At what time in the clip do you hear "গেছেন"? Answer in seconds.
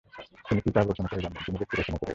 1.99-2.09